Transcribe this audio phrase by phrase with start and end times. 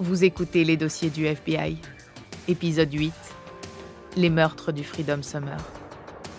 [0.00, 1.76] Vous écoutez les dossiers du FBI.
[2.48, 3.12] Épisode 8.
[4.16, 5.58] Les meurtres du Freedom Summer.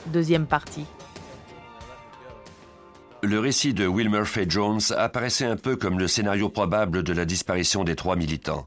[0.07, 0.87] Deuxième partie.
[3.21, 7.23] Le récit de Wilmer Fay Jones apparaissait un peu comme le scénario probable de la
[7.23, 8.65] disparition des trois militants.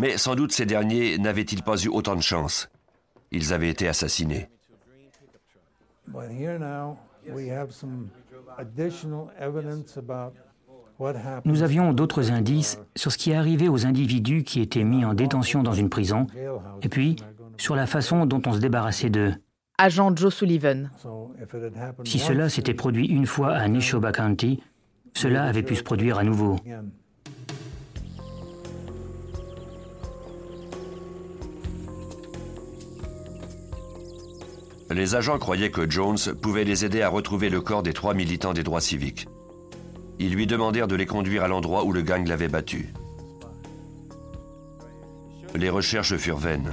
[0.00, 2.68] Mais sans doute ces derniers n'avaient-ils pas eu autant de chance.
[3.30, 4.48] Ils avaient été assassinés.
[6.08, 6.98] But here now,
[7.32, 8.10] we have some
[8.58, 10.43] additional evidence about what happened.
[11.44, 15.14] Nous avions d'autres indices sur ce qui est arrivé aux individus qui étaient mis en
[15.14, 16.26] détention dans une prison,
[16.82, 17.16] et puis
[17.56, 19.34] sur la façon dont on se débarrassait d'eux.
[19.78, 20.90] Agent Joe Sullivan.
[22.04, 24.62] Si cela s'était produit une fois à Neshoba County,
[25.14, 26.56] cela avait pu se produire à nouveau.
[34.90, 38.52] Les agents croyaient que Jones pouvait les aider à retrouver le corps des trois militants
[38.52, 39.26] des droits civiques.
[40.18, 42.92] Ils lui demandèrent de les conduire à l'endroit où le gang l'avait battu.
[45.54, 46.72] Les recherches furent vaines.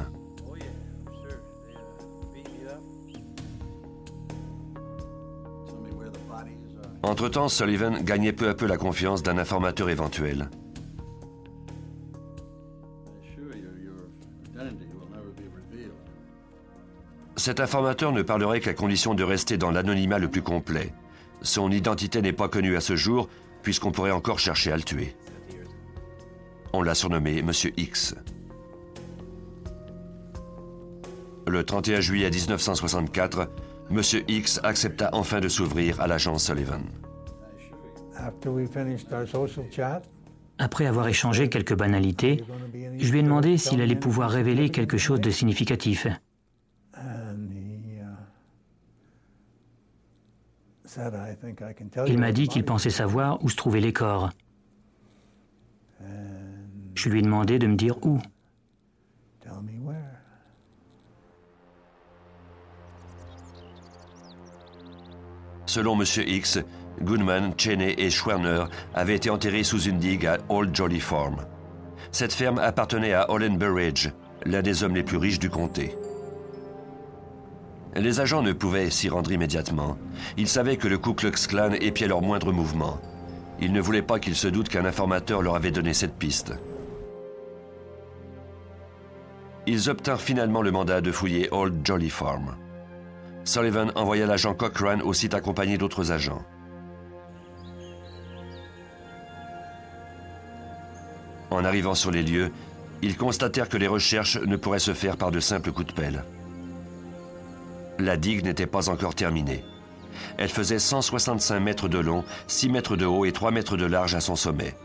[7.03, 10.49] Entre-temps, Sullivan gagnait peu à peu la confiance d'un informateur éventuel.
[17.37, 20.93] Cet informateur ne parlerait qu'à condition de rester dans l'anonymat le plus complet.
[21.41, 23.27] Son identité n'est pas connue à ce jour,
[23.63, 25.15] puisqu'on pourrait encore chercher à le tuer.
[26.73, 28.15] On l'a surnommé Monsieur X.
[31.47, 33.49] Le 31 juillet 1964,
[33.89, 36.83] Monsieur X accepta enfin de s'ouvrir à l'agent Sullivan.
[40.59, 42.43] Après avoir échangé quelques banalités,
[42.99, 46.07] je lui ai demandé s'il allait pouvoir révéler quelque chose de significatif.
[52.07, 54.29] Il you." m'a dit qu'il it." pensait savoir où se trouvaient les corps.
[56.95, 58.19] Je lui ai demandé de me dire où.
[59.39, 60.19] tell me where.
[65.65, 66.59] Selon Monsieur X,
[67.01, 71.37] Goodman, Cheney et Schwerner avaient été enterrés sous une digue à Old Jolly Farm.
[72.11, 74.09] Cette ferme appartenait à Olin Burridge,
[74.45, 75.95] l'un des hommes les plus riches du comté.
[77.95, 79.97] Les agents ne pouvaient s'y rendre immédiatement.
[80.37, 82.99] Ils savaient que le Ku Klux Klan épiait leurs moindres mouvements.
[83.59, 86.53] Ils ne voulaient pas qu'ils se doutent qu'un informateur leur avait donné cette piste.
[89.67, 92.55] Ils obtinrent finalement le mandat de fouiller Old Jolly Farm.
[93.43, 96.43] Sullivan envoya l'agent Cochrane au site accompagné d'autres agents.
[101.49, 102.51] En arrivant sur les lieux,
[103.01, 106.23] ils constatèrent que les recherches ne pourraient se faire par de simples coups de pelle.
[108.01, 109.63] La digue n'était pas encore terminée.
[110.39, 114.15] Elle faisait 165 mètres de long, 6 mètres de haut et 3 mètres de large
[114.15, 114.75] à son sommet.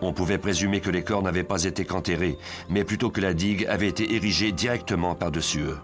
[0.00, 2.38] On pouvait présumer que les corps n'avaient pas été qu'enterrés,
[2.70, 5.78] mais plutôt que la digue avait été érigée directement par-dessus eux.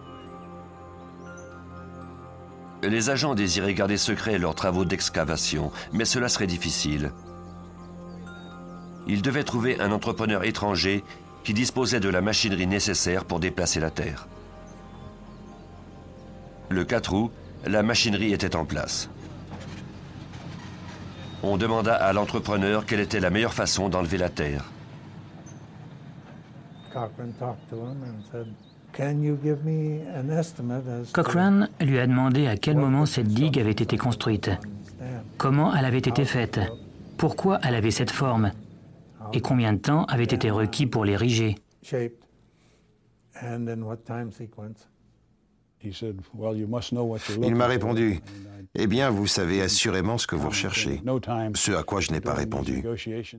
[2.81, 7.11] Les agents désiraient garder secret leurs travaux d'excavation, mais cela serait difficile.
[9.05, 11.03] Ils devaient trouver un entrepreneur étranger
[11.43, 14.27] qui disposait de la machinerie nécessaire pour déplacer la terre.
[16.69, 17.31] Le 4 août,
[17.65, 19.09] la machinerie était en place.
[21.41, 24.65] On demanda à l'entrepreneur quelle était la meilleure façon d'enlever la terre.
[26.93, 28.47] Cochrane talked to him and said,
[28.93, 33.05] "Can you give me an estimate as to Cochrane lui a demandé à quel moment
[33.05, 34.51] cette digue avait été construite,
[35.37, 36.59] comment elle avait été faite,
[37.17, 38.51] pourquoi elle avait cette forme,
[39.33, 41.57] et combien de temps avait été requis pour l'ériger.
[45.83, 48.19] Il m'a répondu,
[48.75, 51.01] Eh bien, vous savez assurément ce que vous recherchez.
[51.55, 52.83] Ce à quoi je n'ai pas répondu.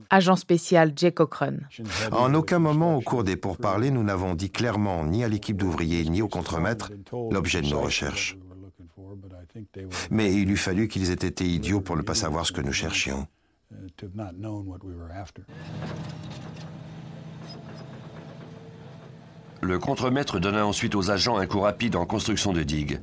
[0.09, 1.67] Agent spécial Jay Cochrane.
[2.11, 6.03] En aucun moment au cours des pourparlers, nous n'avons dit clairement ni à l'équipe d'ouvriers
[6.05, 6.91] ni au contremaître
[7.31, 8.37] l'objet de nos recherches.
[10.09, 12.73] Mais il eût fallu qu'ils aient été idiots pour ne pas savoir ce que nous
[12.73, 13.27] cherchions.
[19.61, 22.99] Le contremaître donna ensuite aux agents un coup rapide en construction de digues.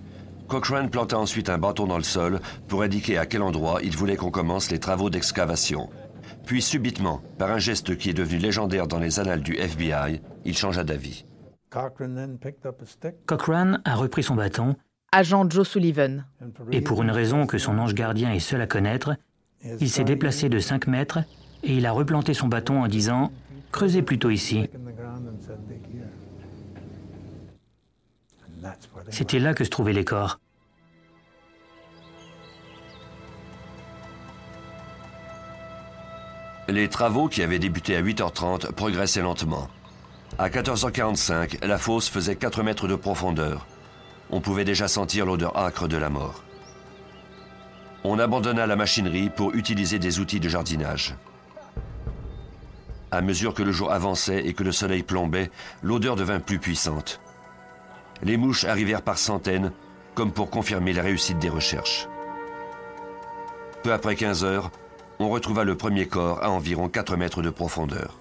[0.49, 4.17] Cochrane planta ensuite un bâton dans le sol pour indiquer à quel endroit il voulait
[4.17, 5.89] qu'on commence les travaux d'excavation.
[6.47, 10.57] Puis subitement, par un geste qui est devenu légendaire dans les annales du FBI, il
[10.57, 11.27] changea d'avis.
[11.71, 14.75] Cochrane then picked up a stick Cochrane a repris son bâton,
[15.13, 16.25] Agent Joe Sullivan.
[16.73, 19.17] et pour une raison que son ange gardien est seul à connaître,
[19.81, 21.19] il s'est déplacé de 5 mètres
[21.63, 23.31] et il a replanté son bâton en disant
[23.71, 24.69] Creusez plutôt ici.
[29.11, 30.39] C'était là que se trouvaient les corps.
[36.69, 39.69] Les travaux qui avaient débuté à 8h30 progressaient lentement.
[40.39, 43.67] À 14h45, la fosse faisait 4 mètres de profondeur.
[44.31, 46.45] On pouvait déjà sentir l'odeur âcre de la mort.
[48.05, 51.17] On abandonna la machinerie pour utiliser des outils de jardinage.
[53.11, 55.51] À mesure que le jour avançait et que le soleil plombait,
[55.83, 57.21] l'odeur devint plus puissante.
[58.23, 59.73] Les mouches arrivèrent par centaines,
[60.15, 62.09] comme pour confirmer la réussite des recherches.
[63.83, 64.71] Peu après 15 heures,
[65.21, 68.19] on retrouva le premier corps à environ 4 mètres de profondeur.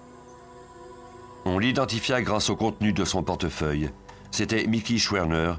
[1.44, 3.90] On l'identifia grâce au contenu de son portefeuille.
[4.30, 5.54] C'était Mickey Schwerner.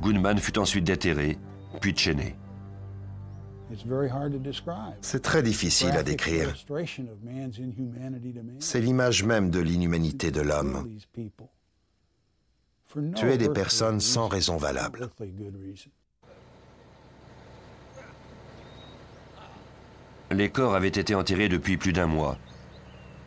[0.00, 1.38] Goodman fut ensuite déterré,
[1.80, 2.36] puis chaîné.
[5.00, 6.54] C'est très difficile à décrire.
[8.60, 10.88] C'est l'image même de l'inhumanité de l'homme.
[13.14, 15.10] Tuer des personnes sans raison valable.
[20.30, 22.38] Les corps avaient été enterrés depuis plus d'un mois.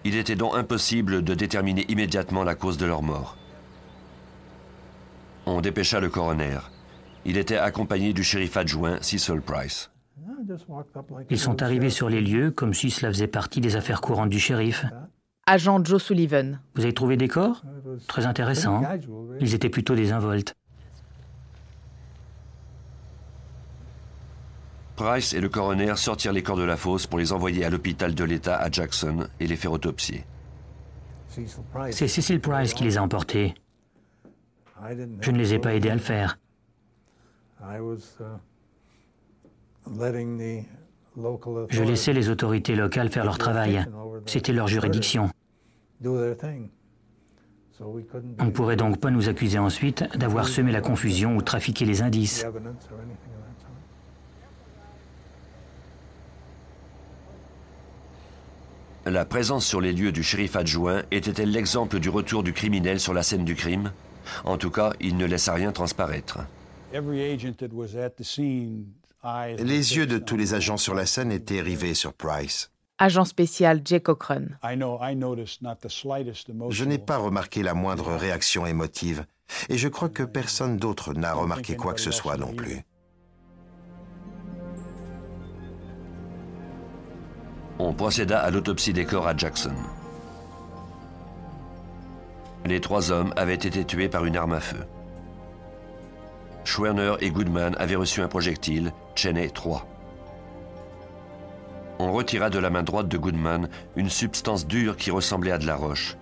[0.04, 3.38] Il était donc impossible de déterminer immédiatement la cause de leur mort.
[5.46, 6.60] On dépêcha le coroner.
[7.26, 9.92] Il était accompagné du shérif adjoint Cecil Price.
[11.30, 14.40] Ils sont arrivés sur les lieux comme si cela faisait partie des affaires courantes du
[14.40, 14.86] shérif.
[15.50, 16.60] Agent Joe Sullivan.
[16.76, 17.64] Vous avez trouvé des corps?
[18.08, 18.84] Très intéressant.
[19.40, 20.56] Ils étaient plutôt désinvoltes.
[24.96, 28.14] Price et le coroner sortirent les corps de la fosse pour les envoyer à l'hôpital
[28.14, 30.24] de l'État à Jackson et les faire autopsier.
[31.30, 33.56] C'est Cecil Price qui les a emportés.
[35.20, 36.38] Je ne les ai pas aidés à le faire.
[41.72, 43.84] Je laissais les autorités locales faire leur travail.
[44.28, 45.32] C'était leur juridiction.
[46.02, 46.06] On
[48.46, 52.46] ne pourrait donc pas nous accuser ensuite d'avoir semé la confusion ou trafiqué les indices.
[59.06, 63.14] La présence sur les lieux du shérif adjoint était-elle l'exemple du retour du criminel sur
[63.14, 63.92] la scène du crime?
[64.44, 66.40] En tout cas, il ne laissa rien transparaître.
[69.58, 72.72] Les yeux de tous les agents sur la scène étaient rivés sur Price.
[73.02, 74.42] Agent spécial Jay Cochran.
[76.70, 79.26] Je n'ai pas remarqué la moindre réaction émotive,
[79.70, 82.82] et je crois que personne d'autre n'a remarqué quoi que ce soit non plus.
[87.80, 89.76] On procéda à l'autopsie des corps à Jackson.
[92.66, 94.86] Les trois hommes avaient été tués par une arme à feu.
[96.66, 99.88] Schwerner et Goodman avaient reçu un projectile, Cheney 3.
[102.00, 105.66] On retira de la main droite de Goodman une substance dure qui ressemblait à de
[105.68, 106.16] la roche.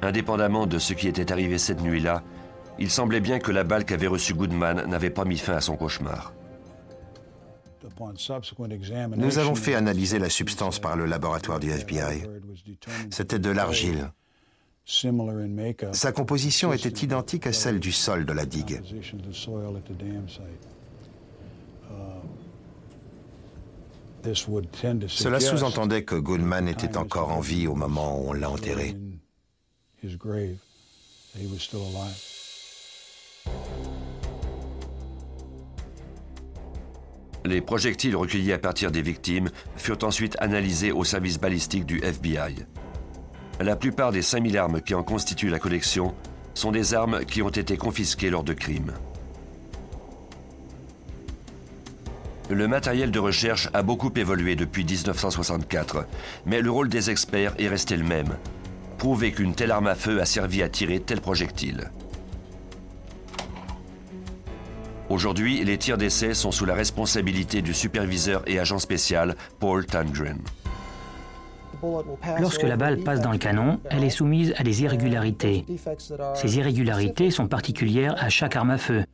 [0.00, 2.22] Indépendamment de ce qui était arrivé cette nuit-là,
[2.78, 5.76] il semblait bien que la balle qu'avait reçue Goodman n'avait pas mis fin à son
[5.76, 6.32] cauchemar.
[9.16, 12.22] Nous avons fait analyser la substance par le laboratoire du FBI.
[13.10, 14.10] C'était de l'argile.
[15.92, 18.80] Sa composition était identique à celle du sol de la digue.
[24.34, 28.96] Cela sous-entendait que Goodman était encore en vie au moment où on l'a enterré.
[37.44, 42.66] Les projectiles recueillis à partir des victimes furent ensuite analysés au service balistique du FBI.
[43.60, 46.14] La plupart des 5000 armes qui en constituent la collection
[46.54, 48.92] sont des armes qui ont été confisquées lors de crimes.
[52.50, 56.06] Le matériel de recherche a beaucoup évolué depuis 1964,
[56.46, 58.36] mais le rôle des experts est resté le même.
[58.96, 61.90] Prouver qu'une telle arme à feu a servi à tirer tel projectile.
[65.10, 70.38] Aujourd'hui, les tirs d'essai sont sous la responsabilité du superviseur et agent spécial Paul Tangren.
[72.40, 75.64] Lorsque la balle passe dans le canon, elle est soumise à des irrégularités.
[76.34, 79.04] Ces irrégularités sont particulières à chaque arme à feu.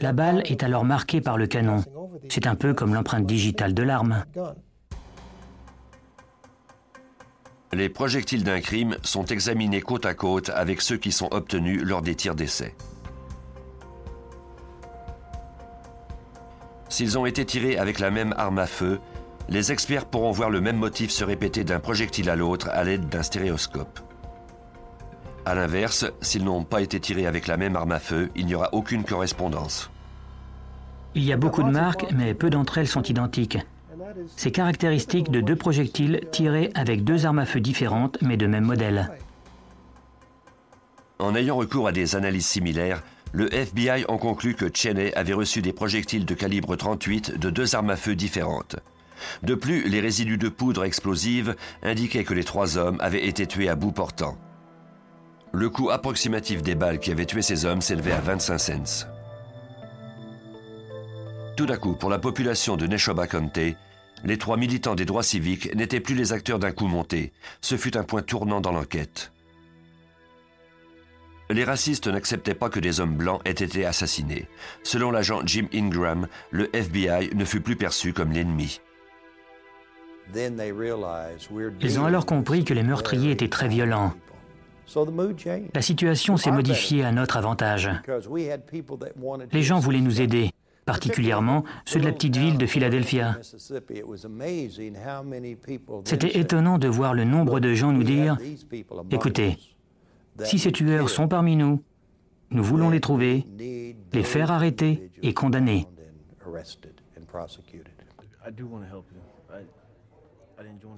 [0.00, 1.82] La balle est alors marquée par le canon.
[2.28, 4.24] C'est un peu comme l'empreinte digitale de l'arme.
[7.72, 12.02] Les projectiles d'un crime sont examinés côte à côte avec ceux qui sont obtenus lors
[12.02, 12.74] des tirs d'essai.
[16.88, 18.98] S'ils ont été tirés avec la même arme à feu,
[19.48, 23.08] les experts pourront voir le même motif se répéter d'un projectile à l'autre à l'aide
[23.08, 24.00] d'un stéréoscope.
[25.46, 28.54] A l'inverse, s'ils n'ont pas été tirés avec la même arme à feu, il n'y
[28.54, 29.90] aura aucune correspondance.
[31.14, 33.58] Il y a beaucoup de marques, mais peu d'entre elles sont identiques.
[34.36, 38.64] C'est caractéristique de deux projectiles tirés avec deux armes à feu différentes, mais de même
[38.64, 39.10] modèle.
[41.18, 43.02] En ayant recours à des analyses similaires,
[43.32, 47.74] le FBI en conclut que Cheney avait reçu des projectiles de calibre 38 de deux
[47.74, 48.76] armes à feu différentes.
[49.42, 53.68] De plus, les résidus de poudre explosive indiquaient que les trois hommes avaient été tués
[53.68, 54.38] à bout portant.
[55.52, 59.19] Le coût approximatif des balles qui avaient tué ces hommes s'élevait à 25 cents.
[61.60, 63.76] Tout à coup, pour la population de Neshoba County,
[64.24, 67.34] les trois militants des droits civiques n'étaient plus les acteurs d'un coup monté.
[67.60, 69.30] Ce fut un point tournant dans l'enquête.
[71.50, 74.48] Les racistes n'acceptaient pas que des hommes blancs aient été assassinés.
[74.84, 78.80] Selon l'agent Jim Ingram, le FBI ne fut plus perçu comme l'ennemi.
[80.34, 84.14] Ils ont alors compris que les meurtriers étaient très violents.
[85.74, 87.90] La situation s'est modifiée à notre avantage.
[89.52, 90.52] Les gens voulaient nous aider,
[90.90, 93.38] particulièrement ceux de la petite ville de Philadelphia.
[96.04, 98.36] C'était étonnant de voir le nombre de gens nous dire,
[99.12, 99.56] écoutez,
[100.42, 101.80] si ces tueurs sont parmi nous,
[102.50, 103.44] nous voulons les trouver,
[104.12, 105.86] les faire arrêter et condamner.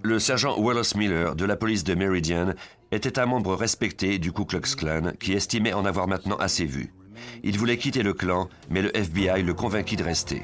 [0.02, 2.54] Le sergent Wallace Miller de la police de Meridian
[2.90, 6.94] était un membre respecté du Ku Klux Klan qui estimait en avoir maintenant assez vu.
[7.42, 10.42] Il voulait quitter le clan, mais le FBI le convainquit de rester.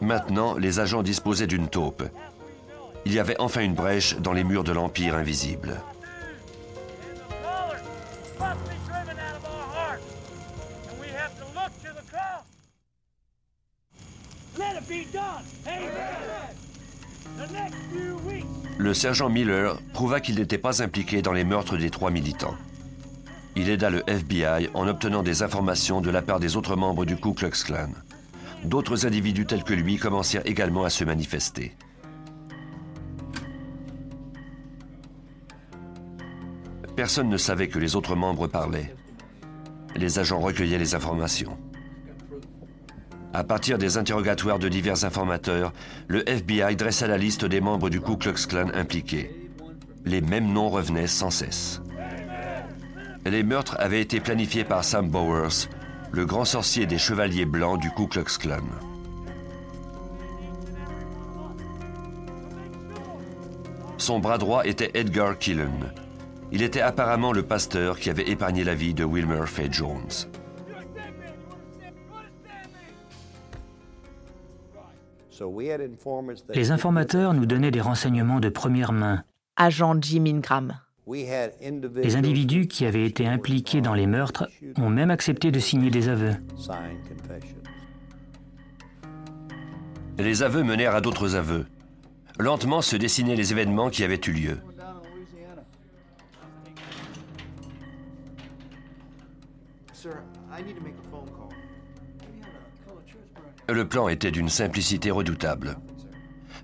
[0.00, 2.04] Maintenant, les agents disposaient d'une taupe
[3.06, 5.80] il y avait enfin une brèche dans les murs de l'Empire invisible.
[18.76, 22.56] Le sergent Miller prouva qu'il n'était pas impliqué dans les meurtres des trois militants.
[23.58, 27.16] Il aida le FBI en obtenant des informations de la part des autres membres du
[27.16, 27.88] Ku Klux Klan.
[28.64, 31.74] D'autres individus tels que lui commencèrent également à se manifester.
[36.96, 38.94] Personne ne savait que les autres membres parlaient.
[39.94, 41.56] Les agents recueillaient les informations.
[43.32, 45.72] À partir des interrogatoires de divers informateurs,
[46.08, 49.50] le FBI dressa la liste des membres du Ku Klux Klan impliqués.
[50.04, 51.80] Les mêmes noms revenaient sans cesse.
[53.28, 55.68] Les meurtres avaient été planifiés par Sam Bowers,
[56.12, 58.62] le grand sorcier des chevaliers blancs du Ku Klux Klan.
[63.98, 65.92] Son bras droit était Edgar Killen,
[66.52, 70.28] il était apparemment le pasteur qui avait épargné la vie de Wilmer Fay Jones.
[76.54, 79.24] Les informateurs nous donnaient des renseignements de première main.
[79.56, 80.78] Agent Jim Ingram.
[81.08, 86.08] Les individus qui avaient été impliqués dans les meurtres ont même accepté de signer des
[86.08, 86.34] aveux.
[90.18, 91.66] Les aveux menèrent à d'autres aveux.
[92.38, 94.58] Lentement se dessinaient les événements qui avaient eu lieu.
[103.68, 105.76] Le plan était d'une simplicité redoutable.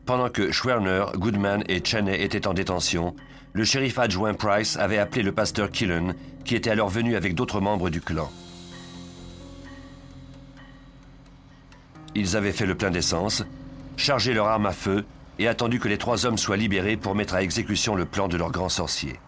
[0.05, 3.15] Pendant que Schwerner, Goodman et Cheney étaient en détention,
[3.53, 7.61] le shérif adjoint Price avait appelé le pasteur Killen, qui était alors venu avec d'autres
[7.61, 8.31] membres du clan.
[12.15, 13.45] Ils avaient fait le plein d'essence,
[13.97, 15.05] chargé leur arme à feu
[15.39, 18.37] et attendu que les trois hommes soient libérés pour mettre à exécution le plan de
[18.37, 19.19] leur grand sorcier.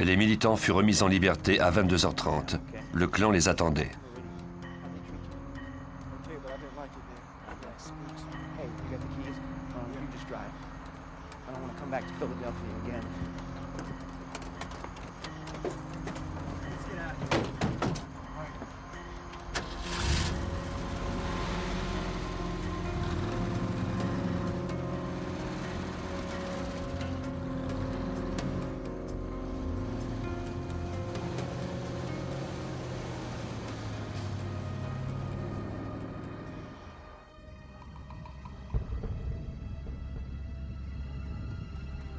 [0.00, 2.58] Les militants furent remis en liberté à 22h30.
[2.92, 3.90] Le clan les attendait.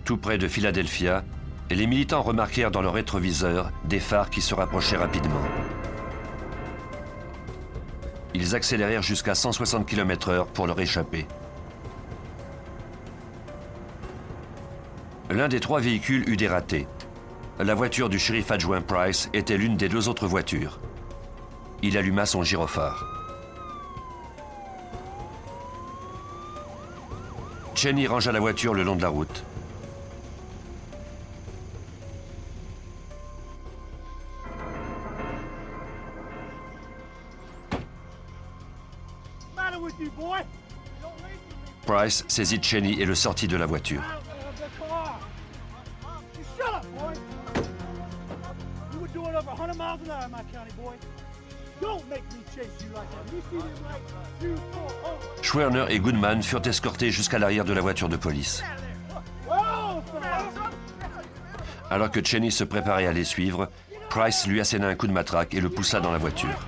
[0.10, 1.24] Tout près de Philadelphia,
[1.70, 5.44] les militants remarquèrent dans leur rétroviseur des phares qui se rapprochaient rapidement.
[8.34, 11.28] Ils accélérèrent jusqu'à 160 km/h pour leur échapper.
[15.30, 16.88] L'un des trois véhicules eut des ratés.
[17.60, 20.80] La voiture du shérif adjoint Price était l'une des deux autres voitures.
[21.84, 23.06] Il alluma son gyrophare.
[27.76, 29.44] Cheney rangea la voiture le long de la route.
[41.86, 44.02] Price saisit Cheney et le sortit de la voiture.
[55.42, 58.64] Schwerner et Goodman furent escortés jusqu'à l'arrière de la voiture de police.
[61.90, 63.70] Alors que Cheney se préparait à les suivre,
[64.10, 66.68] Price lui asséna un coup de matraque et le poussa dans la voiture.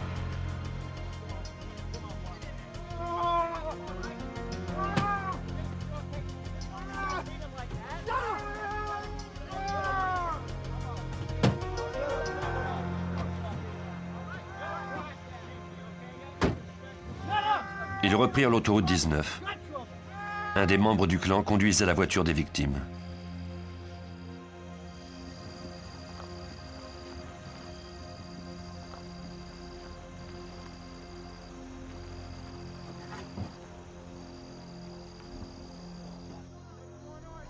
[18.11, 19.41] Ils reprirent l'autoroute 19.
[20.55, 22.75] Un des membres du clan conduisait la voiture des victimes.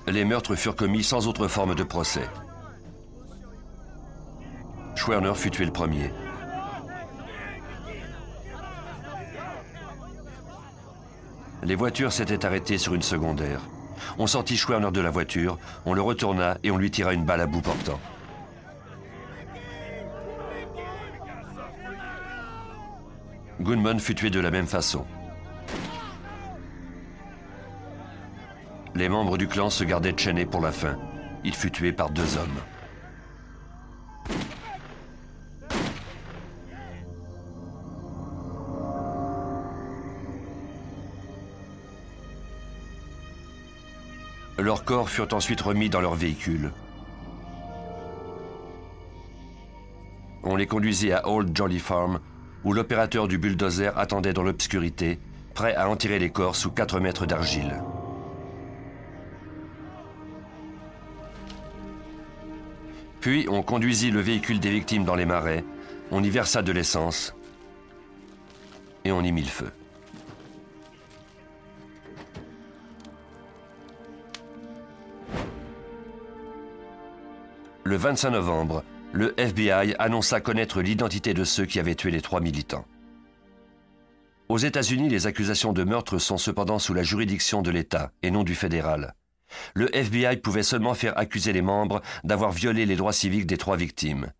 [0.05, 2.29] Les meurtres furent commis sans autre forme de procès.
[4.93, 6.11] Schwerner fut tué le premier.
[11.63, 13.61] Les voitures s'étaient arrêtées sur une secondaire.
[14.17, 17.41] On sortit Schwerner de la voiture, on le retourna et on lui tira une balle
[17.41, 17.99] à bout portant.
[23.59, 25.05] Gunman fut tué de la même façon.
[28.95, 30.97] Les membres du clan se gardaient Cheney pour la fin.
[31.43, 32.59] Il fut tué par deux hommes.
[44.61, 46.71] Leurs corps furent ensuite remis dans leur véhicule.
[50.43, 52.19] On les conduisit à Old Jolly Farm,
[52.63, 55.19] où l'opérateur du bulldozer attendait dans l'obscurité,
[55.55, 57.81] prêt à en tirer les corps sous 4 mètres d'argile.
[63.19, 65.63] Puis on conduisit le véhicule des victimes dans les marais,
[66.11, 67.33] on y versa de l'essence
[69.05, 69.71] et on y mit le feu.
[77.91, 82.39] Le 25 novembre, le FBI annonça connaître l'identité de ceux qui avaient tué les trois
[82.39, 82.85] militants.
[84.47, 88.45] Aux États-Unis, les accusations de meurtre sont cependant sous la juridiction de l'État et non
[88.45, 89.13] du fédéral.
[89.73, 93.75] Le FBI pouvait seulement faire accuser les membres d'avoir violé les droits civiques des trois
[93.75, 94.31] victimes.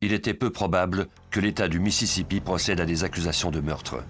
[0.00, 4.02] Il était peu probable que l'État du Mississippi procède à des accusations de meurtre.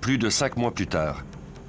[0.00, 1.24] Plus de cinq mois plus tard,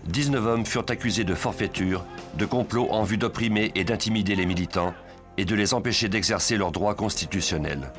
[0.10, 4.94] 19 hommes furent accusés de forfaiture, de complot en vue d'opprimer et d'intimider les militants
[5.38, 7.92] et de les empêcher d'exercer leurs droits constitutionnels.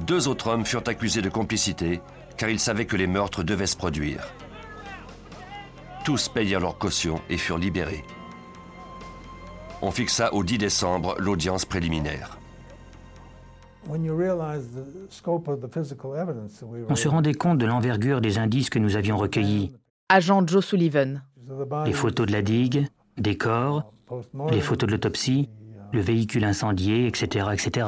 [0.00, 2.00] Deux autres hommes furent accusés de complicité
[2.36, 4.28] car ils savaient que les meurtres devaient se produire.
[6.04, 8.04] Tous payèrent leur caution et furent libérés.
[9.82, 12.38] On fixa au 10 décembre l'audience préliminaire.
[16.88, 19.72] On se rendait compte de l'envergure des indices que nous avions recueillis.
[20.08, 21.22] Agent Joe Sullivan.
[21.84, 23.92] Les photos de la digue, des corps,
[24.50, 25.48] les photos de l'autopsie,
[25.92, 27.86] le véhicule incendié, etc., etc.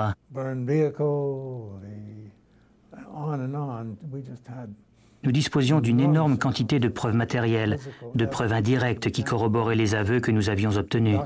[5.24, 7.78] Nous disposions d'une énorme quantité de preuves matérielles,
[8.14, 11.18] de preuves indirectes qui corroboraient les aveux que nous avions obtenus.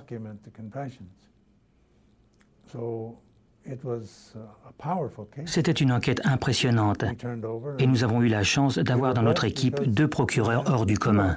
[5.45, 7.05] C'était une enquête impressionnante
[7.79, 11.37] et nous avons eu la chance d'avoir dans notre équipe deux procureurs hors du commun.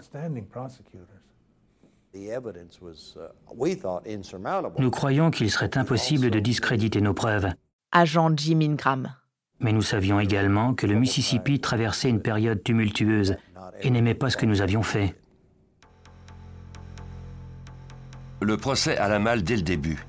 [4.78, 7.50] Nous croyons qu'il serait impossible de discréditer nos preuves.
[7.92, 9.14] Agent Jim Ingram.
[9.60, 13.38] Mais nous savions également que le Mississippi traversait une période tumultueuse
[13.82, 15.16] et n'aimait pas ce que nous avions fait.
[18.42, 20.06] Le procès alla mal dès le début.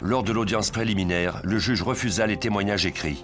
[0.00, 3.22] Lors de l'audience préliminaire, le juge refusa les témoignages écrits.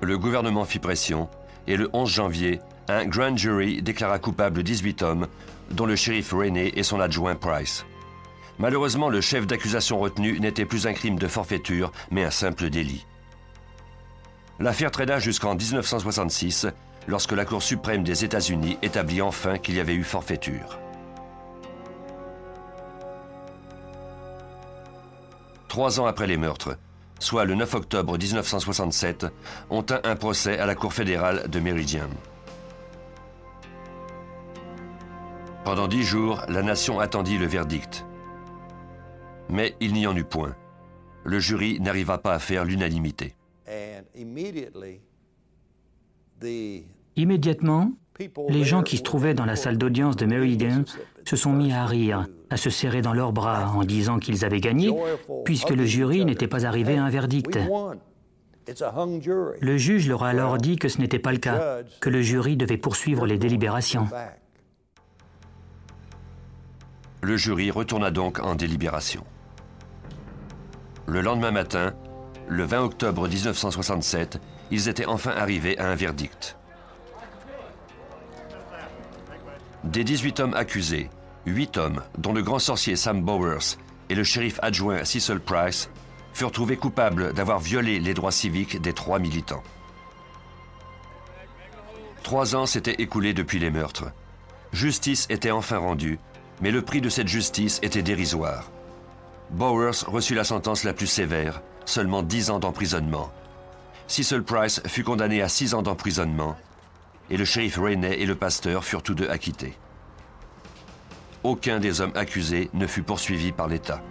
[0.00, 1.28] Le gouvernement fit pression
[1.66, 5.26] et le 11 janvier, un grand jury déclara coupable 18 hommes,
[5.70, 7.84] dont le shérif Rainey et son adjoint Price.
[8.58, 13.04] Malheureusement, le chef d'accusation retenu n'était plus un crime de forfaiture, mais un simple délit.
[14.58, 16.66] L'affaire traîna jusqu'en 1966,
[17.06, 20.78] lorsque la Cour suprême des États-Unis établit enfin qu'il y avait eu forfaiture.
[25.68, 26.78] Trois ans après les meurtres,
[27.18, 29.26] soit le 9 octobre 1967,
[29.70, 32.08] on tint un procès à la Cour fédérale de Meridian.
[35.64, 38.06] Pendant dix jours, la nation attendit le verdict.
[39.48, 40.54] Mais il n'y en eut point.
[41.24, 43.34] Le jury n'arriva pas à faire l'unanimité.
[47.16, 47.92] Immédiatement,
[48.48, 50.84] les gens qui se trouvaient dans la salle d'audience de Meridian
[51.24, 54.60] se sont mis à rire à se serrer dans leurs bras en disant qu'ils avaient
[54.60, 54.94] gagné,
[55.44, 57.58] puisque le jury n'était pas arrivé à un verdict.
[59.60, 62.56] Le juge leur a alors dit que ce n'était pas le cas, que le jury
[62.56, 64.08] devait poursuivre les délibérations.
[67.22, 69.24] Le jury retourna donc en délibération.
[71.06, 71.94] Le lendemain matin,
[72.48, 76.55] le 20 octobre 1967, ils étaient enfin arrivés à un verdict.
[79.86, 81.08] Des 18 hommes accusés,
[81.46, 85.90] 8 hommes, dont le grand sorcier Sam Bowers et le shérif adjoint Cecil Price,
[86.34, 89.62] furent trouvés coupables d'avoir violé les droits civiques des trois militants.
[92.24, 94.10] Trois ans s'étaient écoulés depuis les meurtres.
[94.72, 96.18] Justice était enfin rendue,
[96.60, 98.68] mais le prix de cette justice était dérisoire.
[99.50, 103.30] Bowers reçut la sentence la plus sévère, seulement 10 ans d'emprisonnement.
[104.08, 106.56] Cecil Price fut condamné à 6 ans d'emprisonnement
[107.30, 109.74] et le shérif Rainey et le pasteur furent tous deux acquittés.
[111.42, 114.02] Aucun des hommes accusés ne fut poursuivi par l'État.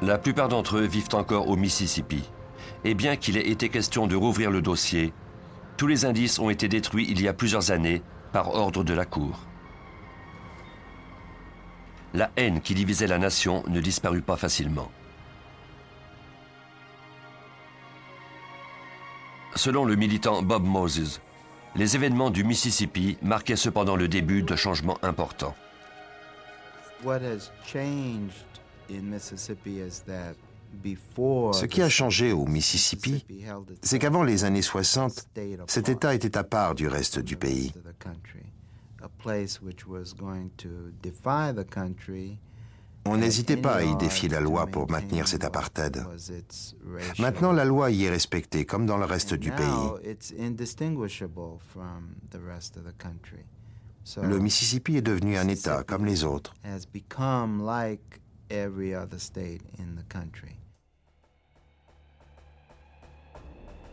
[0.00, 2.22] La plupart d'entre eux vivent encore au Mississippi.
[2.84, 5.12] Et bien qu'il ait été question de rouvrir le dossier,
[5.76, 9.04] tous les indices ont été détruits il y a plusieurs années par ordre de la
[9.04, 9.40] Cour.
[12.14, 14.90] La haine qui divisait la nation ne disparut pas facilement.
[19.58, 21.20] Selon le militant Bob Moses,
[21.74, 25.56] les événements du Mississippi marquaient cependant le début de changements importants.
[31.52, 33.26] Ce qui a changé au Mississippi,
[33.82, 35.26] c'est qu'avant les années 60,
[35.66, 37.72] cet État était à part du reste du pays.
[43.10, 46.04] On n'hésitait pas à y défier la loi pour maintenir cet apartheid.
[47.18, 49.66] Maintenant, la loi y est respectée, comme dans le reste du pays.
[54.22, 56.54] Le Mississippi est devenu un État comme les autres.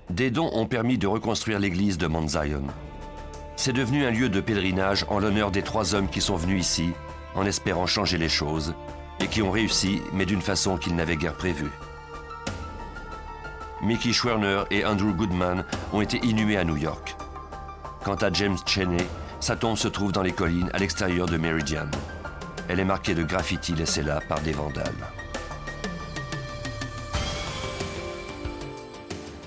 [0.10, 2.68] Des dons ont permis de reconstruire l'église de Mount Zion.
[3.56, 6.92] C'est devenu un lieu de pèlerinage en l'honneur des trois hommes qui sont venus ici
[7.34, 8.76] en espérant changer les choses
[9.20, 11.72] et qui ont réussi, mais d'une façon qu'ils n'avaient guère prévue.
[13.82, 17.16] Mickey Schwerner et Andrew Goodman ont été inhumés à New York.
[18.04, 19.06] Quant à James Cheney,
[19.40, 21.88] sa tombe se trouve dans les collines à l'extérieur de Meridian.
[22.68, 24.94] Elle est marquée de graffitis laissés là par des vandales.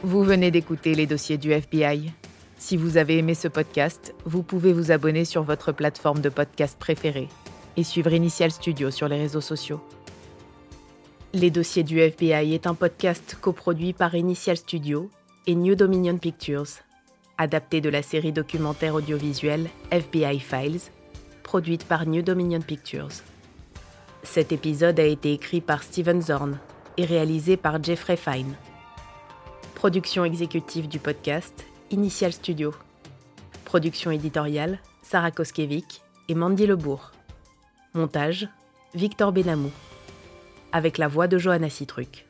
[0.05, 2.13] Vous venez d'écouter les dossiers du FBI.
[2.59, 6.77] Si vous avez aimé ce podcast, vous pouvez vous abonner sur votre plateforme de podcast
[6.79, 7.29] préférée
[7.79, 9.81] et suivre Initial Studio sur les réseaux sociaux.
[11.33, 15.09] Les dossiers du FBI est un podcast coproduit par Initial Studio
[15.47, 16.83] et New Dominion Pictures,
[17.39, 20.81] adapté de la série documentaire audiovisuelle FBI Files,
[21.45, 23.23] produite par New Dominion Pictures.
[24.25, 26.59] Cet épisode a été écrit par Steven Zorn
[26.97, 28.57] et réalisé par Jeffrey Fine.
[29.77, 32.75] Production exécutive du podcast, Initial Studio.
[33.65, 37.13] Production éditoriale, Sarah Koskiewicz et Mandy Lebourg.
[37.95, 38.49] Montage,
[38.95, 39.71] Victor Benamou.
[40.73, 42.27] Avec la voix de Johanna Citruc.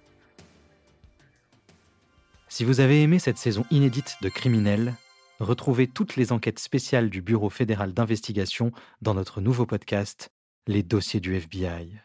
[2.48, 4.94] Si vous avez aimé cette saison inédite de Criminels,
[5.40, 8.70] retrouvez toutes les enquêtes spéciales du Bureau fédéral d'investigation
[9.02, 10.30] dans notre nouveau podcast,
[10.68, 12.00] Les dossiers du FBI.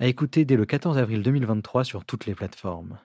[0.00, 2.98] À écouter dès le 14 avril 2023 sur toutes les plateformes.